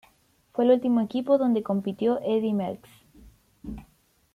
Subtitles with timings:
[0.51, 2.89] Fue el último equipo donde compitió Eddy Merckx.